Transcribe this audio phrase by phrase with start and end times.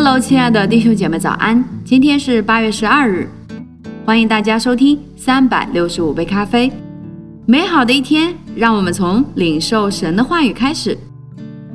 [0.00, 1.64] Hello，亲爱的弟兄姐妹，早安！
[1.84, 3.28] 今天是八月十二日，
[4.06, 6.72] 欢迎大家收听三百六十五杯咖啡。
[7.46, 10.96] 美好的一天，让我们从领受神的话语开始。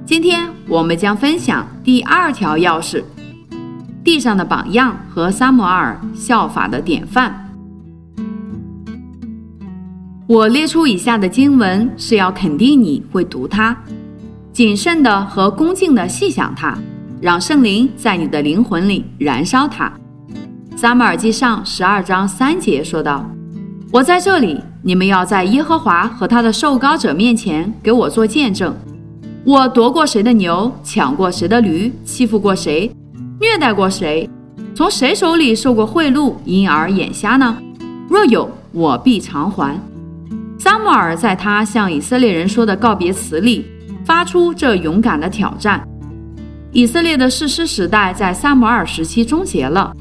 [0.06, 3.04] 今天我们将分享第二条钥匙：
[4.06, 7.54] 地上的榜样和撒摩尔效法的典范。
[10.28, 13.76] 我列出以下的经文，是要肯定你会读它，
[14.54, 16.74] 谨慎的和恭敬的细想它。
[17.24, 19.90] 让圣灵在你的灵魂里燃烧它。
[20.76, 23.26] 撒母耳记上十二章三节说道
[23.94, 28.76] ：“我在这里，你们要在耶和华和他的受膏者面前给我做见证。
[29.46, 32.92] 我夺过谁的牛，抢过谁的驴，欺负过谁，
[33.40, 34.30] 虐待过谁，
[34.76, 37.58] 从谁手里受过贿赂，因而眼瞎呢？
[38.10, 39.80] 若有，我必偿还。”
[40.60, 43.66] 撒母耳在他向以色列人说的告别词里，
[44.04, 45.88] 发出这勇敢的挑战。
[46.74, 49.96] 以色列的士师时代在撒母耳时期终结了。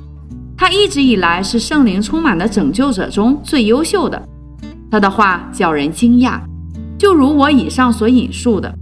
[0.57, 4.21] 他一直以来是圣灵充满的拯救者中最优秀的。
[4.91, 6.41] 他的话叫人惊讶，
[6.99, 8.75] 就如我以上所引述的，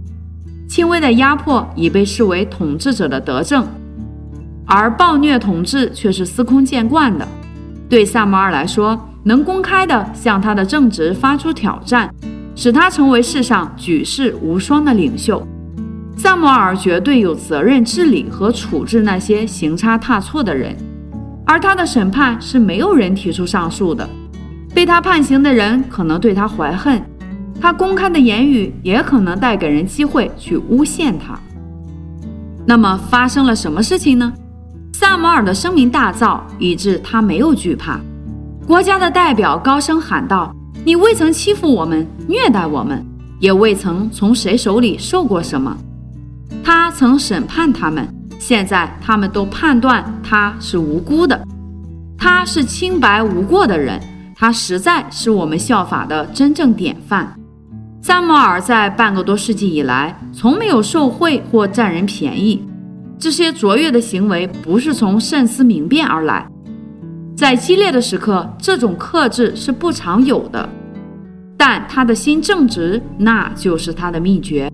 [0.69, 3.67] 轻微的压迫已被视为统治者的德政，
[4.65, 7.27] 而暴虐统治却是司空见惯的。
[7.89, 12.09] 对撒母耳来说，能公开地向他的正直发出挑战，
[12.55, 15.45] 使他成为世上举世无双的领袖。
[16.23, 20.77] 萨摩尔绝对有责任治理和处置那些行差踏错的人，
[21.47, 24.07] 而他的审判是没有人提出上诉的。
[24.71, 27.01] 被他判刑的人可能对他怀恨，
[27.59, 31.33] 他公开的言语也可能带给人机会去诬陷他。
[32.67, 34.31] 那么发生了什么事情呢？
[34.93, 37.99] 萨摩尔的声名大噪，以致他没有惧怕。
[38.67, 40.55] 国家的代表高声喊道
[40.85, 43.03] ：“你未曾欺负我们，虐待我们，
[43.39, 45.75] 也未曾从谁手里受过什么。”
[46.63, 48.07] 他曾审判他们，
[48.39, 51.41] 现在他们都判断他是无辜的，
[52.17, 53.99] 他是清白无过的人，
[54.35, 57.35] 他实在是我们效法的真正典范。
[58.01, 62.63] 萨摩尔在半个多世纪以来，从没有受贿或占人便宜，
[63.19, 66.47] 这些卓越的行为不是从慎思明辨而来，
[67.35, 70.67] 在激烈的时刻，这种克制是不常有的，
[71.57, 74.71] 但他的心正直，那就是他的秘诀。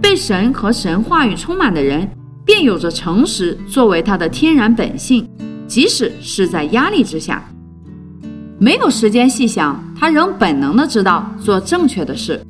[0.00, 2.08] 被神和神话语充满的人，
[2.44, 5.28] 便有着诚实作为他的天然本性，
[5.66, 7.42] 即使是在压力之下，
[8.58, 12.40] 没有时间细想，他仍本能的知道做正确的事。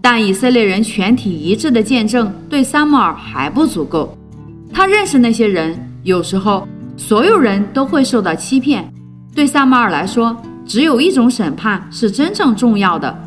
[0.00, 4.16] 但以色列人全体一致的见证对撒母尔还不足够。
[4.72, 8.88] 他认识那些人，有时候所有人都会受到欺骗。
[9.34, 13.18] 对撒母尔来说，只有一种审判是真正重要的，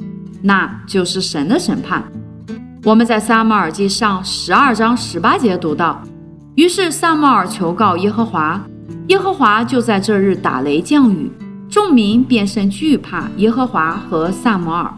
[0.42, 2.02] 那就是神的审判。
[2.85, 6.01] 我们在撒母耳记上十二章十八节读到，
[6.56, 8.62] 于是撒母耳求告耶和华，
[9.07, 11.29] 耶和华就在这日打雷降雨，
[11.69, 14.90] 众民便甚惧怕耶和华和撒母耳。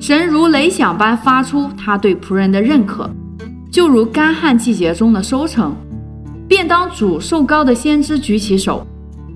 [0.00, 3.08] 神如雷响般发出他对仆人的认可，
[3.70, 5.72] 就如干旱季节中的收成。
[6.48, 8.84] 便当主受高的先知举起手，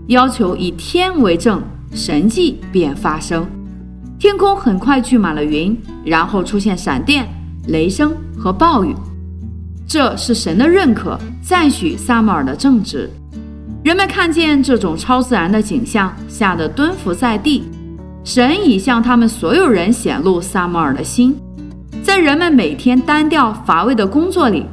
[0.08, 1.62] 要求以天为证，
[1.92, 3.46] 神迹便发生。
[4.22, 7.26] 天空很快聚满了云，然后出现闪电、
[7.66, 8.94] 雷声和暴雨。
[9.84, 13.10] 这是神的认可，赞许撒母耳的正直。
[13.82, 17.64] 人们看见这种超自然的景象，吓得蹲伏在地。
[18.22, 21.36] 神已向他们所有人显露撒母耳的心。
[22.04, 24.64] 在人们每天单调乏味的工作里，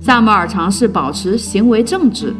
[0.00, 2.34] 撒母耳尝试保持行为正直。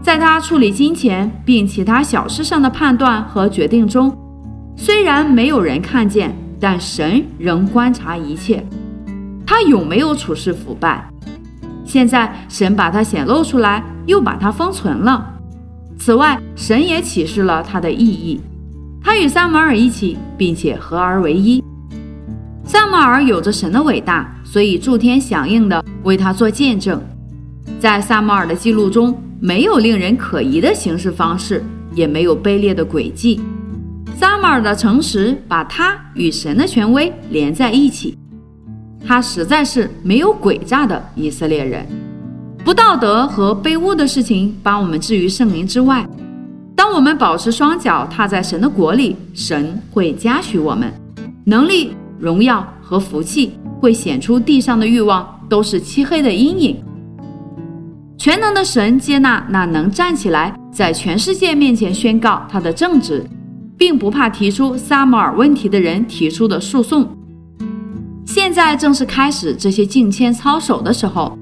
[0.00, 4.10] 在他处理金钱并其他小事上的判断和决定中。
[4.80, 8.64] 虽然没有人看见，但神仍观察一切。
[9.44, 11.04] 他有没有处事腐败？
[11.84, 15.34] 现在神把他显露出来，又把他封存了。
[15.98, 18.40] 此外，神也启示了他的意义。
[19.02, 21.62] 他与撒母耳一起，并且合而为一。
[22.62, 27.02] 撒母耳有着神的伟大，所以诸天响应的为他做见证。
[27.80, 31.64] 在撒母耳的记录中，没有令人可疑的行事方式，
[31.94, 33.40] 也没有卑劣的诡计。
[34.18, 38.18] 撒母耳的诚实把他与神的权威连在一起，
[39.06, 41.86] 他实在是没有诡诈的以色列人。
[42.64, 46.04] 不道德和卑污的事情把我们置于圣灵之外。
[46.74, 50.92] 当我们保持双脚踏在神的国里，神会嘉许我们，
[51.44, 56.76] 能力、荣耀和福气会显出地上的欲望都是漆黑的阴影。
[58.18, 63.24] 全能的神接纳那能站起来在全世界面前宣告他的正直。
[63.78, 67.08] 并不怕提出撒母耳问题的人提出的诉讼。
[68.26, 71.38] 现在正是开始这些敬谦操守的时候。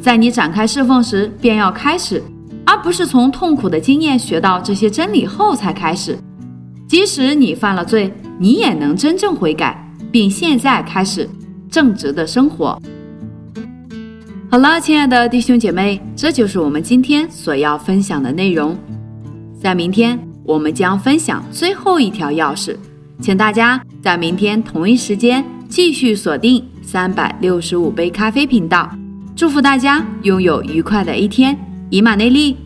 [0.00, 2.22] 在你展开侍奉时便要开始，
[2.64, 6.16] 而不是从痛苦的经验学到这些真理后才开始。
[6.86, 11.28] 即使你犯了罪，你也能真正悔改，并现在开始
[11.68, 12.80] 正直的生活。
[14.48, 18.78] 好了，亲爱的弟兄姐妹，这就是我们今天所要分享的内容。
[19.60, 22.74] 在明天，我们将分享最后一条钥匙，
[23.20, 28.90] 请大家在明天同一时间继续锁定三百六十五杯咖啡频道。
[29.36, 31.54] 祝福大家拥有愉快的一天，
[31.90, 32.56] 以马内利。